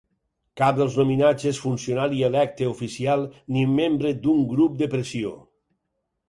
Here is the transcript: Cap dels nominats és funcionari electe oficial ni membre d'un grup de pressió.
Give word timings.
Cap 0.59 0.77
dels 0.77 0.95
nominats 1.01 1.45
és 1.51 1.59
funcionari 1.65 2.23
electe 2.29 2.69
oficial 2.71 3.27
ni 3.59 3.67
membre 3.75 4.15
d'un 4.25 4.41
grup 4.55 4.81
de 4.83 4.91
pressió. 4.97 5.37